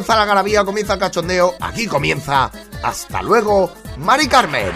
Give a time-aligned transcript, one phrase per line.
[0.00, 1.56] Comienza la garabía, comienza el cachondeo.
[1.60, 2.50] Aquí comienza.
[2.82, 4.72] Hasta luego, Mari Carmen.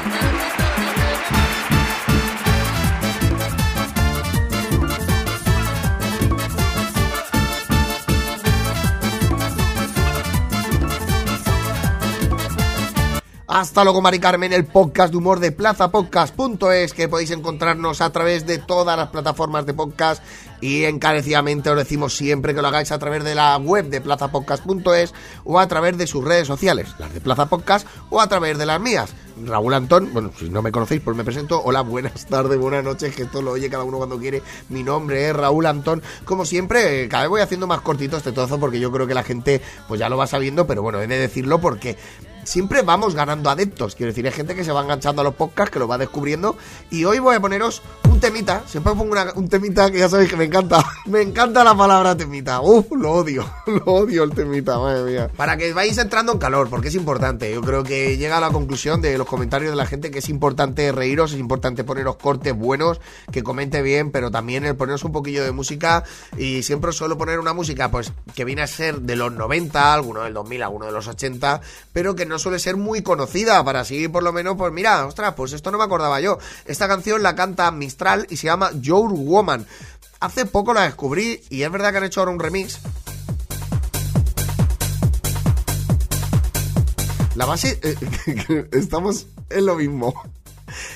[13.55, 18.49] Hasta luego, Mari Carmen, el podcast de humor de plazapodcast.es, que podéis encontrarnos a través
[18.49, 20.25] de todas las plataformas de podcast
[20.61, 25.15] y encarecidamente os decimos siempre que lo hagáis a través de la web de plazapodcast.es
[25.45, 28.67] o a través de sus redes sociales, las de Plaza Podcast o a través de
[28.67, 29.15] las mías.
[29.47, 31.63] Raúl Antón, bueno, si no me conocéis, pues me presento.
[31.63, 34.43] Hola, buenas tardes, buenas noches, que esto lo oye cada uno cuando quiere.
[34.69, 36.03] Mi nombre es Raúl Antón.
[36.25, 39.23] Como siempre, cada vez voy haciendo más cortito este trozo porque yo creo que la
[39.23, 41.97] gente pues ya lo va sabiendo, pero bueno, he de decirlo porque
[42.45, 43.95] siempre vamos ganando adeptos.
[43.95, 46.57] Quiero decir, hay gente que se va enganchando a los podcasts, que lo va descubriendo.
[46.91, 48.63] Y hoy voy a poneros un temita.
[48.67, 50.85] Siempre pongo un temita que ya sabéis que me encanta.
[51.07, 52.61] Me encanta la palabra temita.
[52.61, 53.45] Uf, lo odio.
[53.67, 55.31] Lo odio el temita, madre mía.
[55.37, 57.53] Para que vais entrando en calor, porque es importante.
[57.53, 60.29] Yo creo que llega a la conclusión de los comentarios de la gente que es
[60.29, 65.13] importante reíros, es importante poneros cortes buenos, que comente bien, pero también el poneros un
[65.13, 66.05] poquillo de música.
[66.37, 70.23] Y siempre suelo poner una música, pues, que viene a ser de los 90, alguno
[70.23, 71.61] del 2000, alguno de los 80,
[71.93, 75.35] pero que no suele ser muy conocida, para así por lo menos, pues mira, ostras,
[75.35, 76.39] pues esto no me acordaba yo.
[76.67, 79.67] Esta canción la canta Mistral y se llama Your Woman.
[80.21, 82.81] Hace poco la descubrí y es verdad que han hecho ahora un remix.
[87.35, 90.15] La base, eh, estamos en lo mismo.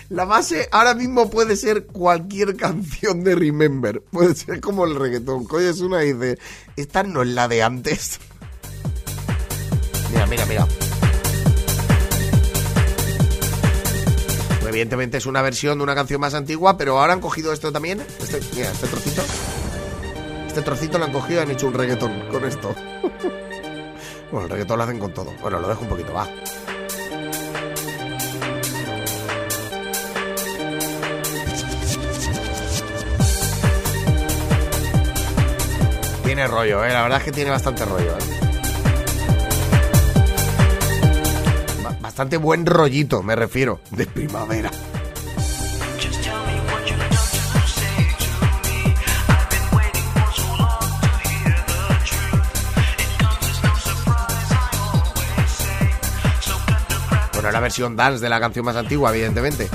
[0.08, 4.00] La base ahora mismo puede ser cualquier canción de Remember.
[4.00, 5.44] Puede ser como el reggaetón.
[5.44, 6.38] Coño, es una y dice,
[6.76, 8.20] esta no es la de antes.
[10.10, 10.66] Mira, mira, mira.
[14.68, 18.00] Evidentemente es una versión de una canción más antigua, pero ahora han cogido esto también.
[18.20, 19.22] Este, mira, este trocito.
[20.46, 22.74] Este trocito lo han cogido y han hecho un reggaetón con esto.
[24.30, 25.32] Bueno, el reggaetón lo hacen con todo.
[25.40, 26.28] Bueno, lo dejo un poquito, va.
[36.24, 36.92] Tiene rollo, eh.
[36.92, 38.37] La verdad es que tiene bastante rollo, eh.
[42.18, 43.78] Bastante buen rollito, me refiero.
[43.92, 44.72] De primavera.
[57.34, 59.70] Bueno, la versión dance de la canción más antigua, evidentemente.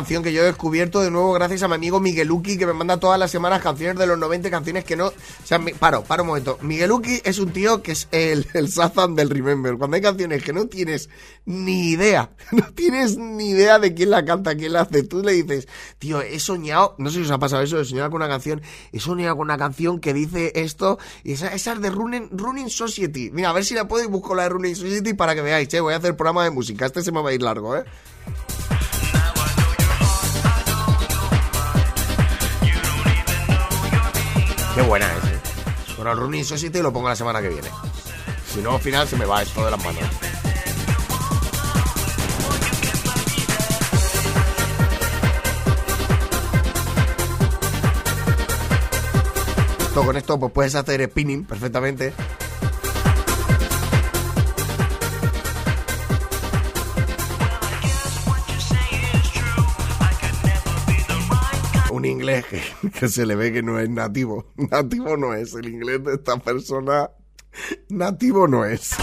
[0.00, 2.96] Canción que yo he descubierto de nuevo gracias a mi amigo Migueluki que me manda
[2.98, 5.08] todas las semanas canciones de los 90, canciones que no...
[5.08, 5.12] O
[5.44, 6.58] sea, mi- paro, paro un momento.
[6.62, 9.76] Migueluki es un tío que es el, el Sazan del Remember.
[9.76, 11.10] Cuando hay canciones que no tienes
[11.44, 15.32] ni idea, no tienes ni idea de quién la canta, quién la hace, tú le
[15.32, 15.68] dices,
[15.98, 18.62] tío, he soñado, no sé si os ha pasado eso, he soñado con una canción,
[18.92, 22.70] he soñado con una canción que dice esto, y esa, esa es de Running, Running
[22.70, 23.30] Society.
[23.32, 25.68] Mira, a ver si la puedo y busco la de Running Society para que veáis,
[25.68, 27.84] che, voy a hacer programa de música, este se me va a ir largo, eh.
[34.80, 35.96] Qué buena es.
[35.96, 37.68] Bueno, el Running Society lo pongo la semana que viene.
[38.50, 40.02] Si no, al final se me va esto de las manos.
[49.94, 52.14] Con esto pues puedes hacer spinning perfectamente.
[62.48, 64.46] Que, que se le ve que no es nativo.
[64.56, 65.54] Nativo no es.
[65.54, 67.10] El inglés de esta persona
[67.88, 68.94] nativo no es.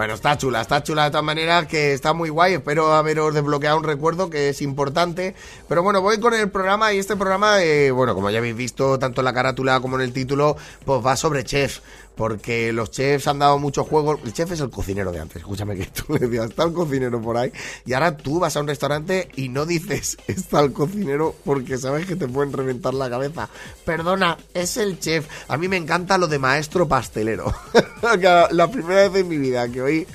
[0.00, 2.54] Bueno, está chula, está chula de todas maneras, que está muy guay.
[2.54, 5.34] Espero haberos desbloqueado un recuerdo que es importante.
[5.70, 8.98] Pero bueno, voy con el programa y este programa, eh, bueno, como ya habéis visto,
[8.98, 11.80] tanto en la carátula como en el título, pues va sobre chefs.
[12.16, 14.18] porque los chefs han dado muchos juegos.
[14.24, 17.36] El chef es el cocinero de antes, escúchame que tú decías, está el cocinero por
[17.36, 17.52] ahí,
[17.86, 22.04] y ahora tú vas a un restaurante y no dices, está el cocinero, porque sabes
[22.04, 23.48] que te pueden reventar la cabeza.
[23.84, 25.28] Perdona, es el chef.
[25.46, 27.54] A mí me encanta lo de maestro pastelero.
[28.50, 30.06] La primera vez en mi vida que oí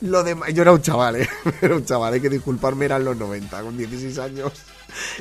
[0.00, 0.34] lo de...
[0.54, 1.28] Yo era un chaval, ¿eh?
[1.60, 4.52] Era un chaval, hay que disculparme, eran los 90, con 16 años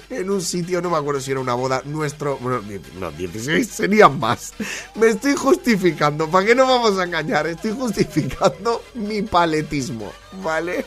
[0.09, 2.61] en un sitio, no me acuerdo si era una boda, nuestro, bueno,
[2.99, 4.53] no, 16 serían más.
[4.95, 7.47] Me estoy justificando, ¿para qué no vamos a engañar?
[7.47, 10.11] Estoy justificando mi paletismo,
[10.43, 10.85] ¿vale?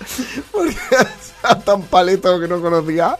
[0.52, 0.76] Porque
[1.42, 3.18] era tan paleto que no conocía.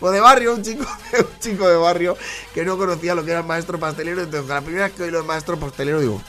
[0.00, 0.84] O de barrio, un chico,
[1.16, 2.16] un chico de barrio
[2.52, 4.20] que no conocía lo que era el maestro pastelero.
[4.22, 6.20] Entonces, la primera vez que oí lo de maestro pastelero, digo,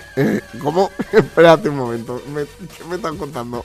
[0.62, 0.90] ¿cómo?
[1.12, 3.64] Espérate un momento, ¿me- ¿qué me están contando?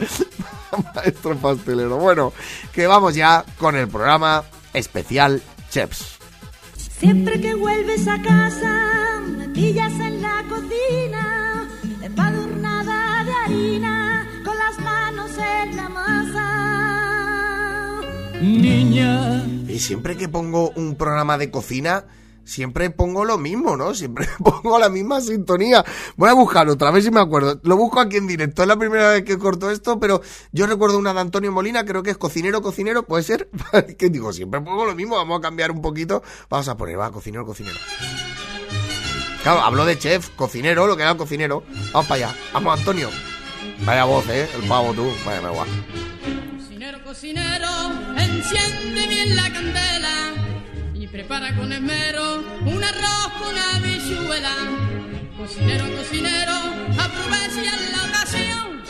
[0.94, 1.96] Maestro pastelero.
[1.98, 2.32] Bueno,
[2.72, 6.18] que vamos ya con el programa especial Chefs.
[6.76, 11.66] Siempre que vuelves a casa, me pillas en la cocina,
[12.02, 16.46] empadurnada de harina, con las manos en la masa.
[18.40, 22.04] Niña, Y siempre que pongo un programa de cocina,
[22.50, 23.94] siempre pongo lo mismo, ¿no?
[23.94, 25.84] Siempre pongo la misma sintonía.
[26.16, 27.60] Voy a buscarlo otra vez si me acuerdo.
[27.62, 28.62] Lo busco aquí en directo.
[28.62, 30.20] Es la primera vez que corto esto, pero
[30.52, 33.48] yo recuerdo una de Antonio Molina, creo que es cocinero, cocinero, puede ser.
[33.98, 36.22] que digo, siempre pongo lo mismo, vamos a cambiar un poquito.
[36.48, 37.78] Vamos a poner, va, cocinero, cocinero.
[39.42, 41.62] Claro, hablo de chef, cocinero, lo que era el cocinero.
[41.92, 42.36] Vamos para allá.
[42.52, 43.08] Vamos, Antonio.
[43.84, 44.48] Vaya voz, eh.
[44.60, 45.10] El pavo tú.
[45.24, 45.66] Vaya, me guau.
[46.58, 47.68] Cocinero, cocinero,
[48.18, 50.49] enciende bien la candela
[51.10, 52.36] prepara con esmero
[52.66, 54.54] un arroz con habichuela.
[55.36, 56.52] Cocinero, cocinero,
[56.98, 58.82] aprovecha la ocasión,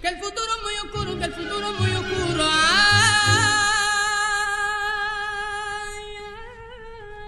[0.00, 2.44] que el futuro es muy oscuro, que el futuro es muy oscuro.
[2.44, 2.56] Ay,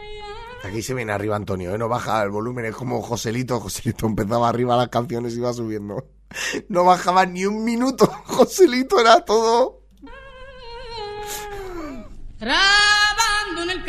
[0.00, 0.20] ay,
[0.64, 0.70] ay.
[0.70, 1.78] Aquí se viene arriba Antonio, ¿eh?
[1.78, 3.60] no baja el volumen, es como Joselito.
[3.60, 6.06] Joselito empezaba arriba las canciones y iba subiendo.
[6.68, 8.06] No bajaba ni un minuto.
[8.26, 9.82] Joselito era todo.
[12.38, 13.84] Trabando en el.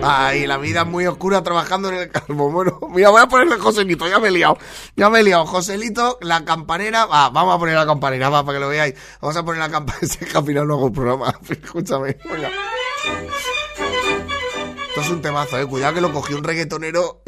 [0.00, 2.52] Ay, la vida es muy oscura trabajando en el carbón.
[2.58, 4.56] Bueno, mira, voy a ponerle Joselito, ya me he liado.
[4.96, 5.44] Ya me he liado.
[5.46, 7.06] Joselito, la campanera.
[7.06, 8.94] Va, vamos a poner la campanera, va, para que lo veáis.
[9.20, 10.06] Vamos a poner la campanera.
[10.06, 11.34] Es que al final no hago el programa.
[11.48, 12.50] Escúchame, venga.
[14.88, 15.66] Esto es un temazo, eh.
[15.66, 17.22] Cuidado que lo cogió un reggaetonero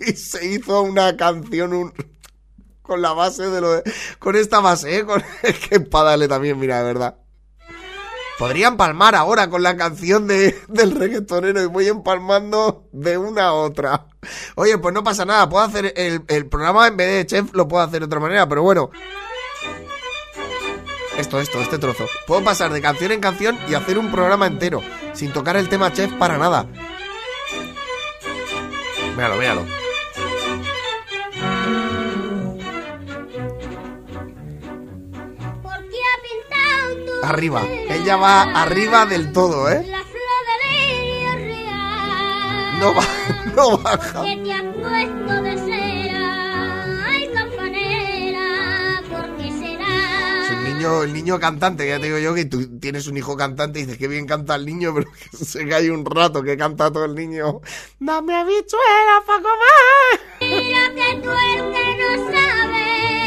[0.00, 1.92] y se hizo una canción un-
[2.82, 3.82] con la base de lo de.
[4.18, 5.04] Con esta base, eh.
[5.04, 5.22] Con...
[5.42, 7.16] Es que para darle también, mira, de verdad.
[8.38, 13.52] Podría empalmar ahora con la canción de, del reggaetonero y voy empalmando de una a
[13.52, 14.06] otra.
[14.56, 17.68] Oye, pues no pasa nada, puedo hacer el, el programa en vez de chef, lo
[17.68, 18.90] puedo hacer de otra manera, pero bueno.
[21.16, 22.06] Esto, esto, este trozo.
[22.26, 24.80] Puedo pasar de canción en canción y hacer un programa entero,
[25.12, 26.66] sin tocar el tema chef para nada.
[29.14, 29.64] Míralo, míralo.
[35.62, 37.62] ¿Por qué ha pintado Arriba.
[38.04, 39.82] Ella va arriba del todo, ¿eh?
[39.88, 41.54] La flor de.
[42.80, 43.04] No, va,
[43.54, 44.22] no baja.
[44.24, 47.06] Que te has puesto de cera.
[47.06, 50.58] Ay, campanera, ¿por qué Es será?
[50.58, 53.78] el niño, el niño cantante, ya te digo yo que tú tienes un hijo cantante
[53.78, 56.92] y dices que bien canta el niño, pero que se cae un rato que canta
[56.92, 57.60] todo el niño.
[58.00, 60.20] Dame habichuelas para comer.
[60.42, 63.23] Mira que tú el que no sabe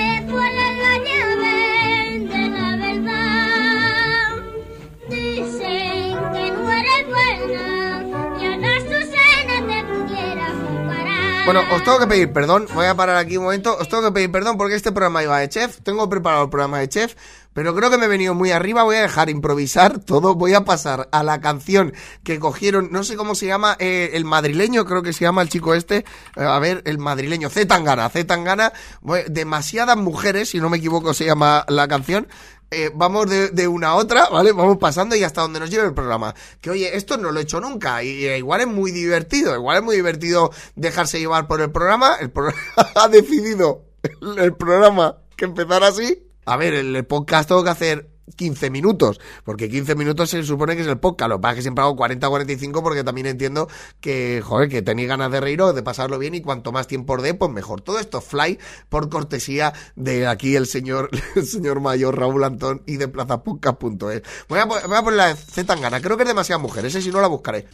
[11.48, 14.12] Bueno, os tengo que pedir perdón, voy a parar aquí un momento, os tengo que
[14.12, 17.16] pedir perdón porque este programa iba de chef, tengo preparado el programa de chef,
[17.58, 20.64] pero creo que me he venido muy arriba, voy a dejar improvisar todo, voy a
[20.64, 21.92] pasar a la canción
[22.24, 25.50] que cogieron, no sé cómo se llama, eh, el madrileño, creo que se llama el
[25.50, 28.74] chico este, eh, a ver, el madrileño, Z Tangana, Z
[29.30, 32.28] demasiadas mujeres, si no me equivoco se llama la canción,
[32.70, 34.52] eh, vamos de, de una a otra, ¿vale?
[34.52, 36.36] Vamos pasando y hasta donde nos lleve el programa.
[36.62, 39.84] Que oye, esto no lo he hecho nunca y, igual es muy divertido, igual es
[39.84, 42.18] muy divertido dejarse llevar por el programa.
[42.20, 42.62] El programa
[42.94, 46.27] ha decidido el, el programa que empezar así.
[46.48, 50.82] A ver, el, podcast tengo que hacer 15 minutos, porque 15 minutos se supone que
[50.82, 53.68] es el podcast, lo que pasa es que siempre hago 40 45 porque también entiendo
[54.00, 57.16] que, joder, que tenéis ganas de reír o de pasarlo bien y cuanto más tiempo
[57.16, 57.82] os dé, pues mejor.
[57.82, 62.96] Todo esto fly por cortesía de aquí el señor, el señor mayor Raúl Antón y
[62.96, 64.22] de plazapodcast.es.
[64.48, 67.20] Voy a, voy poner la Z Tangana, creo que es demasiadas mujeres, ese si no
[67.20, 67.68] la buscaré.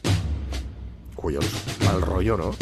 [1.14, 1.46] Cuyos,
[1.86, 2.56] mal rollo, ¿no?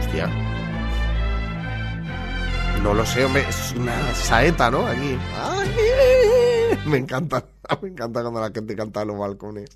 [0.00, 0.53] Hostia.
[2.84, 4.86] No lo sé, hombre, es una saeta, ¿no?
[4.86, 5.18] Aquí.
[5.40, 7.42] Ay, me encanta,
[7.80, 9.70] me encanta cuando la gente canta en los balcones.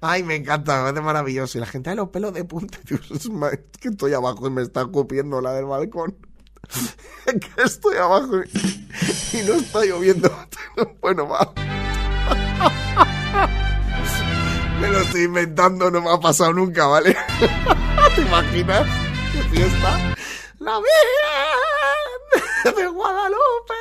[0.00, 1.58] Ay, me encanta, me parece maravilloso.
[1.58, 2.78] Y la gente, ay, los pelos de punta.
[2.88, 3.28] Dios, es
[3.78, 6.16] que estoy abajo y me está cupiendo la del balcón.
[7.26, 10.30] Que estoy abajo y, y no está lloviendo.
[11.02, 11.52] Bueno, va.
[14.80, 17.14] Me lo estoy inventando, no me ha pasado nunca, ¿vale?
[18.14, 18.86] ¿Te imaginas?
[19.32, 20.14] ¡Qué fiesta!
[20.64, 20.80] ¡La
[22.64, 23.74] Virgen de Guadalupe!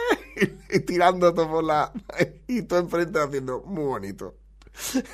[0.70, 1.94] Y, tirando todo por la...
[2.46, 4.36] Y todo enfrente haciendo muy bonito.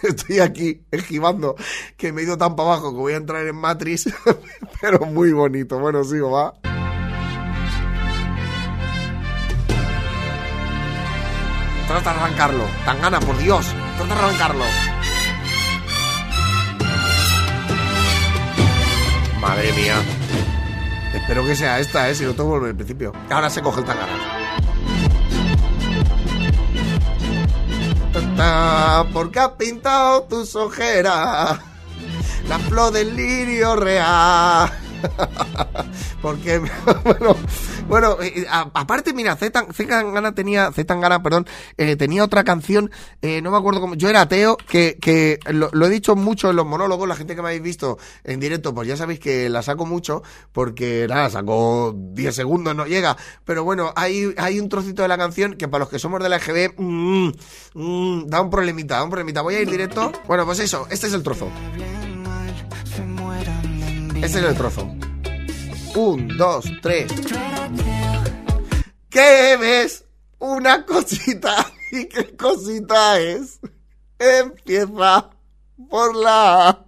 [0.01, 1.55] Estoy aquí esquivando
[1.95, 4.11] que me he ido tan para abajo que voy a entrar en Matrix,
[4.81, 5.77] pero muy bonito.
[5.77, 6.55] Bueno, sigo, va.
[11.87, 12.63] Trata de arrancarlo.
[12.83, 13.67] Tan gana, por Dios.
[13.97, 14.65] Trata de arrancarlo.
[19.39, 20.18] Madre mía.
[21.13, 22.15] Espero que sea esta, ¿eh?
[22.15, 23.13] Si no, todo vuelve al principio.
[23.29, 24.13] Ahora se coge el tangana.
[28.13, 31.59] Ta, ta, Porque has pintado tus ojeras
[32.49, 34.71] la flor del lirio real.
[36.21, 36.59] Porque,
[37.03, 37.35] bueno,
[37.87, 42.91] bueno, eh, a- aparte, mira, Z Tangana tenía, Z Tangana, perdón, eh, tenía otra canción,
[43.21, 46.55] eh, no me acuerdo cómo, yo era ateo, que, que lo, he dicho mucho en
[46.57, 49.61] los monólogos, la gente que me habéis visto en directo, pues ya sabéis que la
[49.61, 53.15] saco mucho, porque nada, saco 10 segundos, no llega,
[53.45, 56.29] pero bueno, hay, hay un trocito de la canción que para los que somos de
[56.29, 57.31] la EGB, mm,
[57.75, 61.07] mm, da un problemita, da un problemita, voy a ir directo, bueno, pues eso, este
[61.07, 61.47] es el trozo.
[64.21, 64.85] Este es el trozo.
[65.95, 67.09] Un, dos, tres.
[69.09, 70.03] ¿Qué ves?
[70.39, 71.65] Una cosita.
[71.91, 73.59] ¿Y qué cosita es?
[74.19, 75.29] Empieza
[75.89, 76.85] por la A.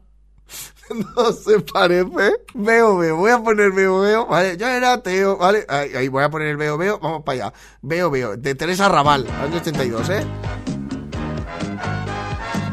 [1.15, 2.33] No se parece.
[2.53, 3.15] Veo, veo.
[3.15, 4.25] Voy a poner veo, veo.
[4.27, 5.37] Vale, yo era ateo.
[5.37, 6.99] Vale, ahí, ahí voy a poner el veo, veo.
[6.99, 7.53] Vamos para allá.
[7.81, 8.35] Veo, veo.
[8.35, 10.25] De Teresa Raval, año 82, ¿eh?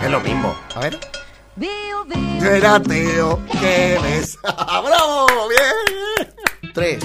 [0.03, 0.57] Es lo mismo.
[0.75, 0.99] A ver.
[1.59, 2.41] Veo, veo.
[2.41, 4.39] Yo era ateo, ¿qué ves?
[4.43, 5.27] ¡Bravo!
[5.49, 6.73] ¡Bien!
[6.73, 7.03] Tres.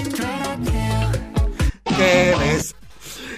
[1.96, 2.76] ¿Qué ves?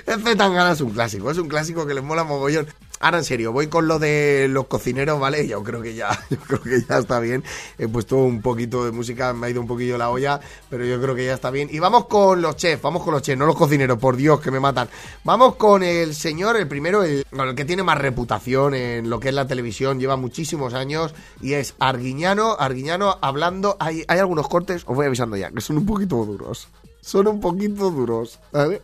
[0.06, 2.66] Este Tangana es un clásico, es un clásico que les mola mogollón.
[2.98, 5.46] Ahora en serio, voy con lo de los cocineros, ¿vale?
[5.46, 7.44] Yo creo que ya, yo creo que ya está bien.
[7.78, 11.00] He puesto un poquito de música, me ha ido un poquillo la olla, pero yo
[11.00, 11.68] creo que ya está bien.
[11.70, 14.50] Y vamos con los chefs, vamos con los chefs, no los cocineros, por Dios, que
[14.50, 14.88] me matan.
[15.24, 17.24] Vamos con el señor, el primero, el,
[17.54, 21.74] que tiene más reputación en lo que es la televisión, lleva muchísimos años, y es
[21.78, 26.24] Arguiñano, Arguiñano hablando, hay, hay algunos cortes, os voy avisando ya, que son un poquito
[26.24, 26.68] duros.
[27.00, 28.82] Son un poquito duros, ¿vale?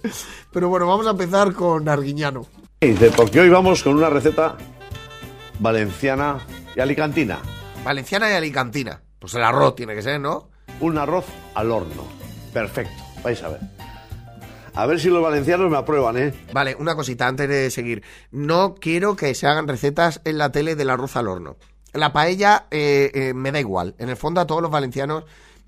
[0.53, 2.47] Pero bueno, vamos a empezar con Arguiñano.
[2.83, 4.57] Dice, porque hoy vamos con una receta
[5.61, 6.41] valenciana
[6.75, 7.39] y alicantina.
[7.85, 9.01] Valenciana y alicantina.
[9.21, 10.51] Pues el arroz tiene que ser, ¿no?
[10.81, 12.05] Un arroz al horno.
[12.53, 13.01] Perfecto.
[13.23, 13.61] Vais a ver.
[14.75, 16.35] A ver si los valencianos me aprueban, ¿eh?
[16.53, 18.03] Vale, una cosita antes de seguir.
[18.33, 21.59] No quiero que se hagan recetas en la tele del arroz al horno.
[21.93, 23.95] La paella eh, eh, me da igual.
[23.99, 25.23] En el fondo a todos los valencianos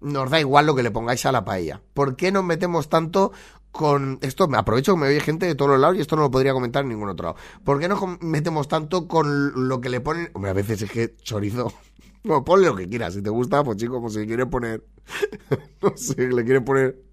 [0.04, 1.80] nos da igual lo que le pongáis a la paella.
[1.94, 3.32] ¿Por qué nos metemos tanto
[3.74, 4.46] con esto?
[4.46, 6.52] Me aprovecho que me oye gente de todos los lados y esto no lo podría
[6.52, 7.38] comentar en ningún otro lado.
[7.64, 10.30] ¿Por qué nos metemos tanto con lo que le ponen?
[10.32, 11.72] Hombre, a veces es que chorizo.
[12.26, 13.12] No, ponle lo que quieras.
[13.12, 14.82] Si te gusta, pues chico, como si le quiere poner.
[15.82, 17.04] no sé, le quiere poner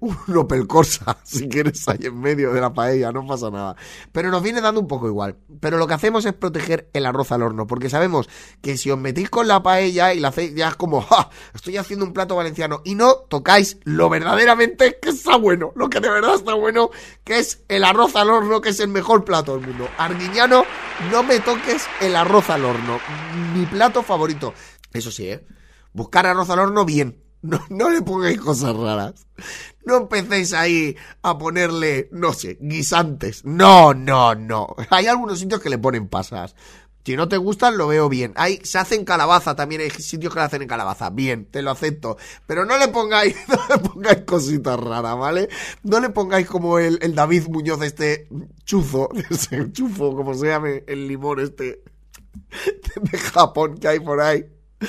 [0.00, 3.76] un Opel Corsa, si quieres, ahí en medio de la paella, no pasa nada.
[4.12, 5.36] Pero nos viene dando un poco igual.
[5.60, 8.28] Pero lo que hacemos es proteger el arroz al horno, porque sabemos
[8.60, 11.30] que si os metís con la paella y la hacéis, ya es como, ¡ja!
[11.54, 16.00] Estoy haciendo un plato valenciano y no tocáis lo verdaderamente que está bueno, lo que
[16.00, 16.90] de verdad está bueno,
[17.24, 19.88] que es el arroz al horno, que es el mejor plato del mundo.
[19.98, 20.64] Arguiñano,
[21.10, 22.98] no me toques el arroz al horno,
[23.54, 24.52] mi plato favorito.
[24.92, 25.46] Eso sí, ¿eh?
[25.92, 27.25] Buscar arroz al horno bien.
[27.46, 29.26] No, no le pongáis cosas raras.
[29.84, 33.44] No empecéis ahí a ponerle, no sé, guisantes.
[33.44, 34.74] No, no, no.
[34.90, 36.54] Hay algunos sitios que le ponen pasas.
[37.04, 38.32] Si no te gustan, lo veo bien.
[38.34, 41.08] Hay, se hace en calabaza también, hay sitios que lo hacen en calabaza.
[41.10, 42.16] Bien, te lo acepto.
[42.48, 45.48] Pero no le pongáis, no le pongáis cositas raras, ¿vale?
[45.84, 48.28] No le pongáis como el, el David Muñoz, este
[48.64, 51.84] chuzo, ese chufo, como se llame, el limón este
[53.00, 54.44] de Japón que hay por ahí.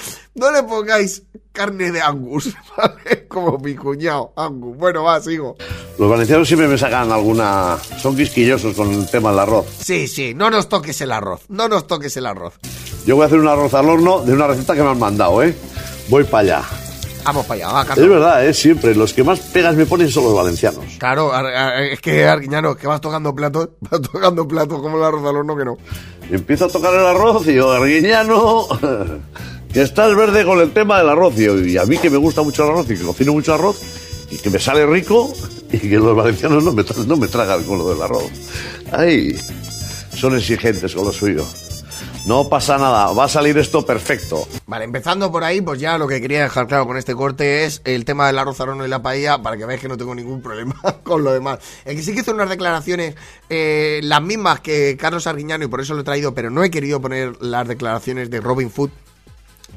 [0.35, 3.27] No le pongáis carne de Angus, ¿vale?
[3.27, 4.77] Como mi cuñado, Angus.
[4.77, 5.55] Bueno, va, sigo.
[5.97, 7.75] Los valencianos siempre me sacan alguna...
[7.99, 9.65] Son quisquillosos con el tema del arroz.
[9.83, 11.41] Sí, sí, no nos toques el arroz.
[11.49, 12.53] No nos toques el arroz.
[13.07, 15.41] Yo voy a hacer un arroz al horno de una receta que me han mandado,
[15.41, 15.55] ¿eh?
[16.09, 16.63] Voy para allá.
[17.23, 18.09] Vamos para allá, va, Es Carlos.
[18.09, 18.53] verdad, ¿eh?
[18.53, 18.93] Siempre.
[18.95, 20.83] Los que más pegas me ponen son los valencianos.
[20.99, 25.03] Claro, Ar- Ar- es que Arguiñano, que vas tocando platos, vas tocando platos como el
[25.03, 25.77] arroz al horno que no.
[26.29, 28.67] Empiezo a tocar el arroz y yo, Arguiñano,
[29.71, 31.37] que estás verde con el tema del arroz.
[31.37, 33.81] Y, a mí que me gusta mucho el arroz y que cocino mucho arroz
[34.29, 35.33] y que me sale rico
[35.71, 38.29] y que los valencianos no me, no me tragan con lo del arroz.
[38.91, 39.37] Ay,
[40.15, 41.45] son exigentes con lo suyo.
[42.27, 44.49] No pasa nada, va a salir esto perfecto.
[44.65, 47.81] Vale, empezando por ahí, pues ya lo que quería dejar claro con este corte es
[47.85, 50.41] el tema del arroz arono y la paella, para que veáis que no tengo ningún
[50.41, 51.59] problema con lo demás.
[51.85, 53.15] El que sí que hizo unas declaraciones,
[53.49, 56.69] eh, las mismas que Carlos Arguiñano, y por eso lo he traído, pero no he
[56.69, 58.91] querido poner las declaraciones de Robin Food,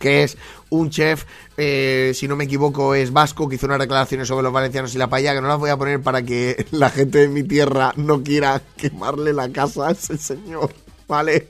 [0.01, 0.37] que es
[0.71, 1.25] un chef,
[1.57, 4.99] eh, si no me equivoco, es vasco, que hizo unas declaraciones sobre los valencianos y
[4.99, 7.93] la paella, que no las voy a poner para que la gente de mi tierra
[7.97, 10.71] no quiera quemarle la casa a ese señor.
[11.11, 11.49] ¿Vale?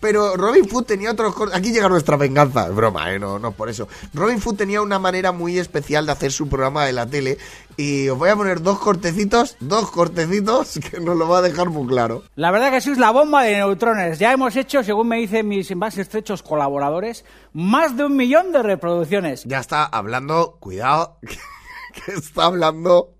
[0.00, 1.34] Pero Robin Food tenía otros.
[1.54, 2.66] Aquí llega nuestra venganza.
[2.66, 3.18] Es broma, ¿eh?
[3.18, 3.88] No, no por eso.
[4.12, 7.38] Robin Food tenía una manera muy especial de hacer su programa de la tele.
[7.78, 11.70] Y os voy a poner dos cortecitos, dos cortecitos que nos lo va a dejar
[11.70, 12.24] muy claro.
[12.34, 14.18] La verdad que sois la bomba de neutrones.
[14.18, 17.24] Ya hemos hecho, según me dicen mis más estrechos colaboradores,
[17.54, 19.44] más de un millón de reproducciones.
[19.44, 21.18] Ya está hablando, cuidado,
[22.04, 23.14] que está hablando,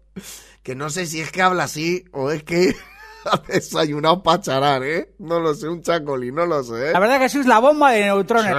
[0.62, 2.76] que no sé si es que habla así o es que
[3.32, 5.14] ha desayunado para charar, ¿eh?
[5.18, 6.90] No lo sé, un chacolí, no lo sé.
[6.90, 6.92] ¿eh?
[6.92, 8.54] La verdad que sois la bomba de neutrones.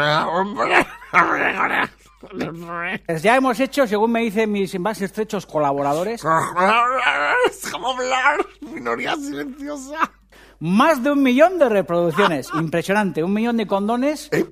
[3.21, 10.11] Ya hemos hecho, según me dicen mis más estrechos colaboradores, Déjame hablar, minoría silenciosa.
[10.59, 12.49] más de un millón de reproducciones.
[12.53, 13.23] Impresionante.
[13.23, 14.29] Un millón de condones.
[14.31, 14.45] ¿Eh?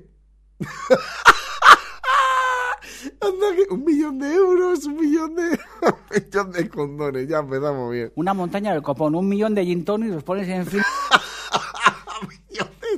[3.20, 5.94] Anda que un millón de euros, un millón de, un
[6.24, 8.12] millón de condones, ya empezamos bien.
[8.14, 9.14] Una montaña del copón.
[9.14, 10.82] Un millón de gin tonic, los pones en fin.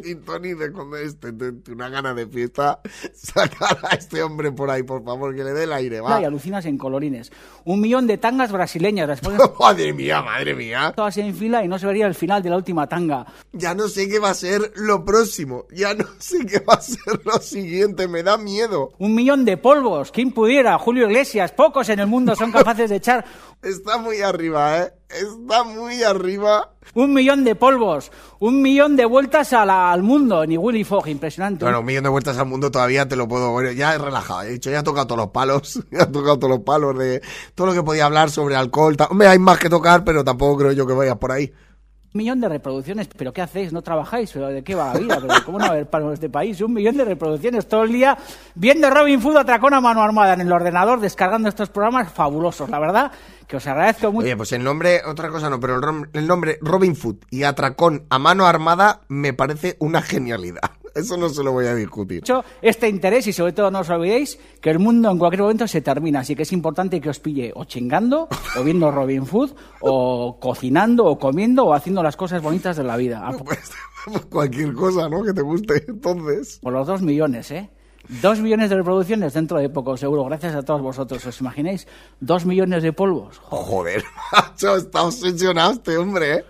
[0.00, 2.80] Un millón de gin tonic de condones, te- te- te- una gana de fiesta.
[3.14, 6.20] Sacar a este hombre por ahí, por favor, que le dé el aire, va.
[6.20, 7.30] y alucinas en colorines.
[7.64, 9.08] Un millón de tangas brasileñas.
[9.08, 10.92] Las pones Madre mía, madre mía.
[10.96, 13.26] todas en fila y no se vería el final de la última tanga.
[13.52, 15.66] Ya no sé qué va a ser lo próximo.
[15.72, 18.08] Ya no sé qué va a ser lo siguiente.
[18.08, 18.92] Me da miedo.
[18.98, 20.10] Un millón de polvos.
[20.12, 20.78] ¿Quién pudiera?
[20.78, 21.52] Julio Iglesias.
[21.52, 23.24] Pocos en el mundo son capaces de echar
[23.62, 24.92] Está muy arriba, ¿eh?
[25.12, 26.72] Está muy arriba.
[26.94, 28.10] un millón de polvos.
[28.40, 30.44] Un millón de vueltas a la- al mundo.
[30.46, 31.08] Ni Willy Fogg.
[31.08, 31.64] Impresionante.
[31.64, 33.50] Bueno, un millón de vueltas al mundo todavía te lo puedo.
[33.52, 34.42] Bueno, ya he relajado.
[34.42, 35.80] He dicho, ya he tocado todos los palos.
[35.90, 37.20] Ya he tocado todos los palos de
[37.54, 38.96] todo lo que podía hablar sobre alcohol.
[39.10, 41.52] Hombre, hay más que tocar, pero tampoco creo yo que vayas por ahí.
[42.12, 43.08] Millón de reproducciones.
[43.16, 43.72] ¿Pero qué hacéis?
[43.72, 44.32] ¿No trabajáis?
[44.32, 45.18] ¿Pero ¿De qué va la vida?
[45.20, 46.60] ¿Pero ¿Cómo no haber paro en este país?
[46.60, 48.18] Un millón de reproducciones todo el día
[48.54, 52.68] viendo Robin Food atracón a mano armada en el ordenador, descargando estos programas fabulosos.
[52.68, 53.12] La verdad
[53.46, 54.24] que os agradezco mucho.
[54.24, 55.80] Oye, pues el nombre, otra cosa no, pero
[56.12, 60.70] el nombre Robin Food y Atracón a mano armada me parece una genialidad.
[60.94, 62.22] Eso no se lo voy a discutir.
[62.62, 65.80] este interés y sobre todo no os olvidéis que el mundo en cualquier momento se
[65.80, 70.38] termina, así que es importante que os pille o chingando, o viendo Robin Food, o
[70.40, 73.30] cocinando, o comiendo, o haciendo las cosas bonitas de la vida.
[74.06, 75.22] Pues, cualquier cosa, ¿no?
[75.22, 75.84] Que te guste.
[75.86, 76.58] Entonces.
[76.62, 77.68] por los dos millones, ¿eh?
[78.22, 81.24] Dos millones de reproducciones dentro de poco, seguro, gracias a todos vosotros.
[81.26, 81.86] ¿Os imagináis?
[82.18, 83.38] Dos millones de polvos.
[83.38, 86.44] Jo- Joder, macho, está obsesionado este hombre, ¿eh?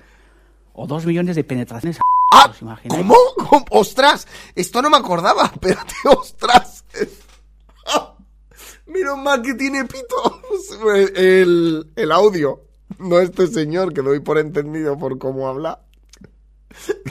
[0.75, 1.99] O dos millones de penetraciones.
[2.33, 2.49] ¡Ah!
[2.51, 3.01] ¿Os imagináis?
[3.03, 3.65] ¿Cómo?
[3.71, 4.27] ¡Ostras!
[4.55, 5.47] Esto no me acordaba.
[5.53, 6.85] Espérate, ostras.
[8.87, 10.41] Menos mal que tiene pito.
[11.15, 12.63] El, el audio.
[12.99, 15.81] No este señor que doy por entendido por cómo habla.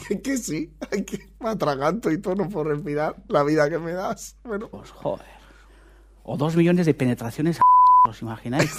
[0.08, 0.72] Que, que sí,
[1.06, 3.16] que me atraganto y todo no puedo respirar.
[3.28, 4.36] La vida que me das.
[4.44, 5.26] Bueno, Pues joder.
[6.24, 7.60] O dos millones de penetraciones.
[8.08, 8.72] ¿Os imagináis?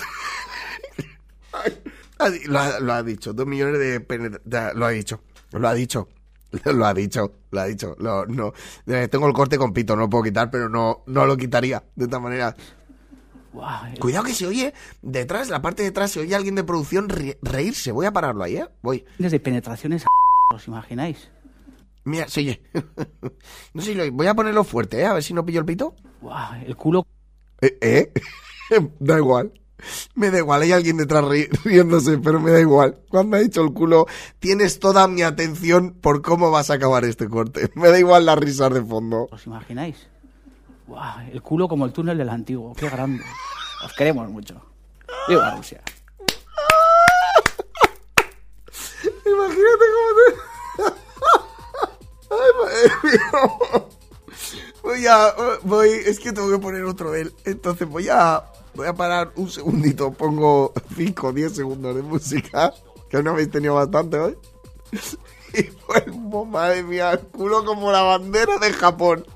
[2.19, 3.33] ay, lo, ha, lo ha dicho.
[3.33, 5.21] Dos millones de penetra- ya, Lo ha dicho.
[5.53, 6.09] Lo ha dicho.
[6.65, 7.95] Lo ha dicho, lo ha dicho.
[7.99, 8.53] Lo- no,
[8.87, 11.83] Eh, tengo el corte con pito, no lo puedo quitar, pero no, no lo quitaría
[11.95, 12.55] de esta manera.
[13.53, 17.09] Buah, Cuidado que se oye detrás, la parte de atrás, se oye alguien de producción
[17.43, 17.91] reírse.
[17.93, 18.69] Voy a pararlo ahí, ¿eh?
[18.83, 19.05] Voy.
[19.19, 20.05] millones de penetraciones.
[20.55, 21.31] ¿Os imagináis?
[22.05, 22.63] Mira, se oye.
[23.75, 25.07] no sé si lo Voy a ponerlo fuerte, ¿eh?
[25.07, 25.95] A ver si no pillo el pito.
[26.21, 27.07] Buah, el culo
[27.61, 27.77] ¿Eh?
[27.81, 28.13] ¿Eh?
[29.01, 29.53] da igual.
[30.15, 32.99] Me da igual, hay alguien detrás ri- riéndose, pero me da igual.
[33.09, 34.07] Cuando ha dicho el culo,
[34.39, 37.71] tienes toda mi atención por cómo vas a acabar este corte.
[37.77, 39.29] Me da igual las risas de fondo.
[39.31, 39.97] ¿Os imagináis?
[41.33, 42.73] El culo como el túnel del antiguo.
[42.75, 43.23] Qué grande.
[43.85, 44.61] Os queremos mucho.
[45.29, 45.81] Viva Rusia.
[49.27, 50.25] Imagínate cómo te...
[52.31, 53.87] Ay, madre mía.
[54.83, 55.35] Voy a...
[55.63, 55.89] Voy...
[56.07, 57.35] Es que tengo que poner otro de él.
[57.45, 58.43] Entonces voy a...
[58.81, 60.11] Voy a parar un segundito.
[60.11, 62.73] Pongo 5 o 10 segundos de música.
[63.11, 64.39] Que no habéis tenido bastante hoy.
[65.53, 69.27] Y vuelvo, madre mía, el culo como la bandera de Japón.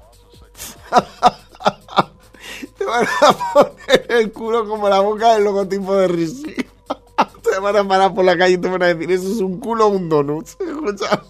[2.78, 6.54] Te van a poner el culo como la boca del logotipo de Rishi.
[7.42, 9.60] Te van a parar por la calle y te van a decir, eso es un
[9.60, 10.46] culo o un donut.
[10.46, 11.22] Escucha.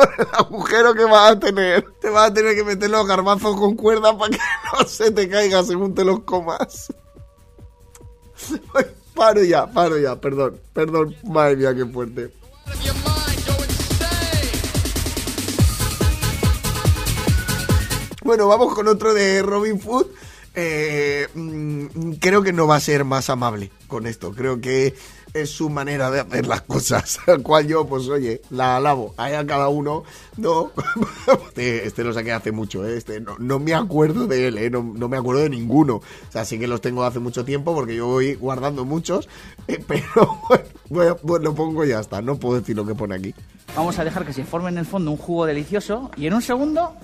[0.00, 1.84] Por el agujero que vas a tener.
[2.00, 4.38] Te vas a tener que meter los garbanzos con cuerda para que
[4.72, 6.92] no se te caiga según te los comas.
[9.14, 12.32] Paro ya, paro ya, perdón, perdón, madre mía, qué fuerte.
[18.22, 20.06] Bueno, vamos con otro de Robin Food.
[20.54, 24.32] Eh, mm, creo que no va a ser más amable con esto.
[24.32, 24.94] Creo que
[25.32, 27.20] es su manera de hacer las cosas.
[27.28, 29.14] Al cual yo, pues oye, la alabo.
[29.16, 30.02] Allá cada uno.
[30.36, 30.72] No.
[31.50, 32.96] Este, este lo saqué hace mucho, ¿eh?
[32.96, 34.70] Este, no, no me acuerdo de él, ¿eh?
[34.70, 35.96] No, no me acuerdo de ninguno.
[35.96, 39.28] O sea, sí que los tengo hace mucho tiempo porque yo voy guardando muchos.
[39.68, 40.38] eh, pero
[40.90, 42.22] bueno, a- pues lo pongo y ya está.
[42.22, 43.34] No puedo decir lo que pone aquí.
[43.76, 46.42] Vamos a dejar que se forme en el fondo un jugo delicioso y en un
[46.42, 46.94] segundo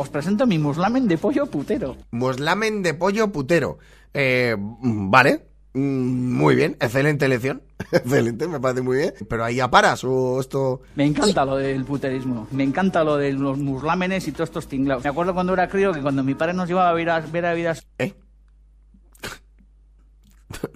[0.00, 1.94] os presento mi muslamen de pollo putero.
[2.10, 3.78] Moslamen de pollo putero.
[4.14, 5.46] Eh, vale.
[5.74, 7.62] Mm, Muy bien, excelente elección.
[7.92, 9.12] Excelente, me parece muy bien.
[9.28, 10.80] Pero ahí ya paras o esto.
[10.96, 15.04] Me encanta lo del puterismo, me encanta lo de los muslámenes y todos estos tinglados.
[15.04, 17.46] Me acuerdo cuando era crío que cuando mi padre nos llevaba a ver a, ver
[17.46, 18.14] a vidas ¿Eh?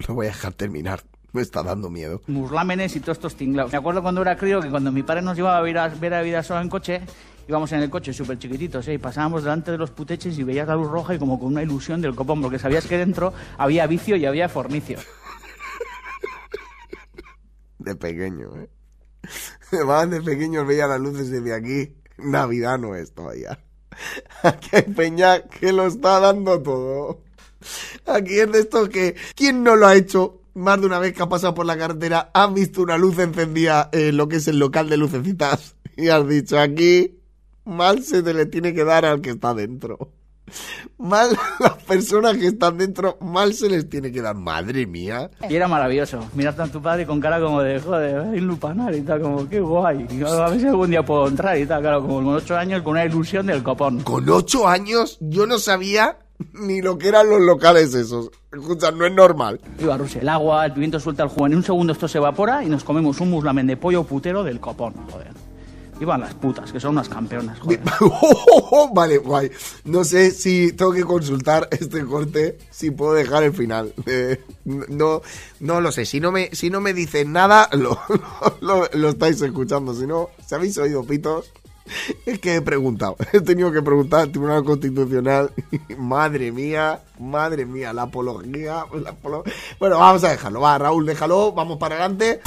[0.07, 1.01] Lo voy a dejar terminar.
[1.33, 2.21] Me está dando miedo.
[2.27, 3.73] muslámenes y todos estos tinglados.
[3.73, 6.13] Me acuerdo cuando era crío que cuando mi padre nos llevaba a ver a, ver
[6.13, 7.01] a vida sola en coche,
[7.47, 8.93] íbamos en el coche súper chiquititos, ¿eh?
[8.93, 11.63] y pasábamos delante de los puteches y veías la luz roja y como con una
[11.63, 14.99] ilusión del copón, porque sabías que dentro había vicio y había fornicio.
[17.79, 18.69] De pequeño, ¿eh?
[19.85, 21.95] Van de pequeños veía las luces desde aquí.
[22.17, 23.59] Navidad no es todavía.
[24.43, 27.21] Aquí hay peña que lo está dando todo.
[28.05, 29.15] Aquí es de estos que...
[29.35, 30.41] ¿Quién no lo ha hecho?
[30.53, 33.89] Más de una vez que ha pasado por la carretera, has visto una luz encendida
[33.91, 37.19] en lo que es el local de lucecitas y has dicho aquí,
[37.65, 40.11] mal se le tiene que dar al que está dentro.
[40.97, 44.35] Mal las personas que están dentro, mal se les tiene que dar.
[44.35, 45.29] Madre mía.
[45.49, 46.19] Y era maravilloso.
[46.33, 49.59] Mirar a tu padre con cara como de, joder, hay lupanar y tal, como, qué
[49.59, 50.07] guay.
[50.25, 52.91] A ver si algún día puedo entrar y tal, claro, como con ocho años con
[52.91, 54.01] una ilusión del copón.
[54.01, 56.19] Con ocho años yo no sabía
[56.53, 58.29] ni lo que eran los locales esos.
[58.51, 59.59] Escucha, no es normal.
[59.79, 61.47] Iba a Rusia el agua, el pimiento suelta el jugo.
[61.47, 64.59] En un segundo esto se evapora y nos comemos un muslamen de pollo putero del
[64.59, 65.44] copón, joder.
[65.99, 67.81] Iban las putas, que son unas campeonas, joder.
[68.93, 69.49] vale, guay.
[69.85, 73.93] No sé si tengo que consultar este corte, si puedo dejar el final.
[74.07, 75.21] Eh, no,
[75.59, 76.05] no lo sé.
[76.05, 77.99] Si no me, si no me dicen nada, lo,
[78.61, 79.93] lo, lo estáis escuchando.
[79.93, 81.51] Si no, si habéis oído pitos,
[82.25, 83.15] es que he preguntado.
[83.31, 85.51] He tenido que preguntar al Tribunal Constitucional.
[85.97, 88.85] madre mía, madre mía, la apología.
[88.93, 89.15] la
[89.79, 90.61] Bueno, vamos a dejarlo.
[90.61, 91.51] Va, Raúl, déjalo.
[91.51, 92.41] Vamos para adelante.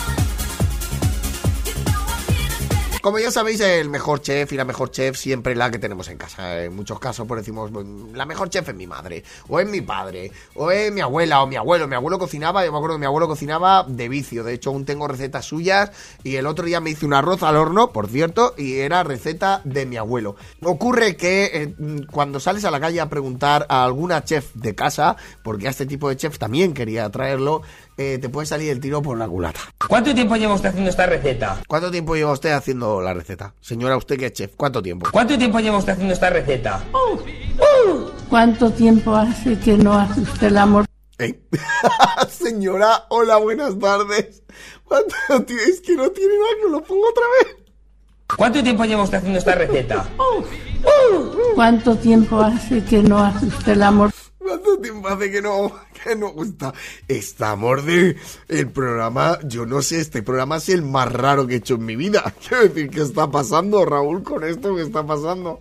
[3.03, 6.19] Como ya sabéis, el mejor chef y la mejor chef siempre la que tenemos en
[6.19, 6.65] casa.
[6.65, 9.81] En muchos casos, pues decimos, "Mm, la mejor chef es mi madre, o es mi
[9.81, 11.87] padre, o es mi abuela, o mi abuelo.
[11.87, 14.43] Mi abuelo cocinaba, yo me acuerdo que mi abuelo cocinaba de vicio.
[14.43, 15.91] De hecho, aún tengo recetas suyas.
[16.25, 19.61] Y el otro día me hice un arroz al horno, por cierto, y era receta
[19.65, 20.37] de mi abuelo.
[20.63, 21.75] Ocurre que eh,
[22.11, 25.87] cuando sales a la calle a preguntar a alguna chef de casa, porque a este
[25.87, 27.63] tipo de chef también quería traerlo,
[27.99, 29.59] eh, te puede salir el tiro por la culata.
[29.89, 31.61] ¿Cuánto tiempo lleva usted haciendo esta receta?
[31.67, 33.53] ¿Cuánto tiempo lleva usted haciendo la receta?
[33.61, 35.09] Señora, usted que es chef, ¿cuánto tiempo?
[35.11, 36.85] ¿Cuánto tiempo lleva usted haciendo esta receta?
[38.29, 40.85] ¿Cuánto tiempo hace que no hace usted el amor?
[41.19, 41.41] ¿Eh?
[42.31, 44.45] Señora, hola, buenas tardes.
[44.85, 45.65] ¿Cuánto tiempo?
[45.69, 47.57] Es que no tiene nada que lo pongo otra vez.
[48.37, 50.09] ¿Cuánto tiempo lleva usted haciendo esta receta?
[51.57, 54.13] ¿Cuánto tiempo hace que no hace usted el amor?
[54.49, 55.71] ¿Cuánto tiempo hace que no,
[56.03, 56.73] que no está?
[57.07, 58.17] Estamos de
[58.49, 61.85] el programa, yo no sé, este programa es el más raro que he hecho en
[61.85, 62.33] mi vida.
[62.49, 65.61] Quiero decir, ¿qué está pasando, Raúl, con esto que está pasando?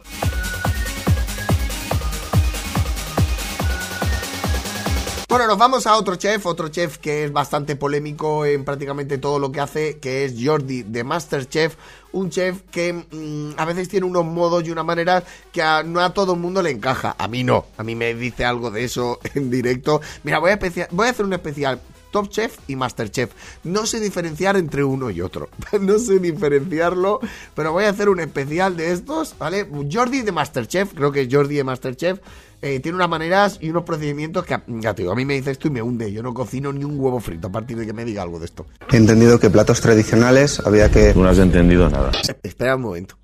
[5.37, 9.37] Bueno, nos vamos a otro chef, otro chef que es bastante polémico en prácticamente todo
[9.37, 11.75] lo que hace, que es Jordi de Masterchef,
[12.11, 16.11] un chef que mm, a veces tiene unos modos y una manera que no a
[16.11, 17.15] todo el mundo le encaja.
[17.19, 20.01] A mí no, a mí me dice algo de eso en directo.
[20.23, 23.29] Mira, voy a, voy a hacer un especial Top Chef y Masterchef.
[23.63, 25.49] No sé diferenciar entre uno y otro.
[25.79, 27.19] no sé diferenciarlo,
[27.53, 29.69] pero voy a hacer un especial de estos, ¿vale?
[29.91, 32.19] Jordi de Masterchef, creo que es Jordi de Masterchef.
[32.61, 35.51] Eh, tiene unas maneras y unos procedimientos que, ya te digo, a mí me dice
[35.51, 36.11] esto y me hunde.
[36.11, 38.45] Yo no cocino ni un huevo frito a partir de que me diga algo de
[38.45, 38.65] esto.
[38.91, 41.13] He entendido que platos tradicionales había que...
[41.15, 42.11] No has entendido nada.
[42.43, 43.17] Espera un momento.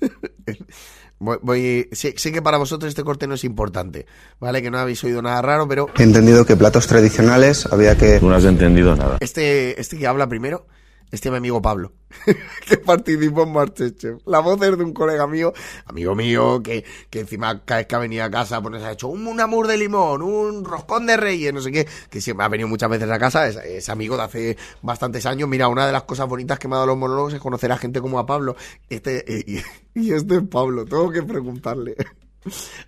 [1.18, 4.06] voy, voy- sé, sé que para vosotros este corte no es importante,
[4.38, 4.62] ¿vale?
[4.62, 8.20] Que no habéis oído nada raro, pero He entendido que platos tradicionales había que...
[8.20, 9.18] No has entendido nada.
[9.20, 10.66] este, este que habla primero,
[11.10, 11.92] este es mi amigo Pablo,
[12.68, 14.20] que participó en Masterchef.
[14.26, 15.52] La voz es de un colega mío,
[15.86, 18.92] amigo mío, que, que encima cada vez que ha venido a casa pues nos ha
[18.92, 22.44] hecho un, un amur de limón, un roscón de reyes, no sé qué, que siempre
[22.46, 25.48] ha venido muchas veces a casa, es, amigo de hace bastantes años.
[25.48, 27.76] Mira, una de las cosas bonitas que me ha dado los monólogos es conocer a
[27.76, 28.56] gente como a Pablo.
[28.88, 29.60] Este, y,
[30.00, 31.96] y este es Pablo, tengo que preguntarle.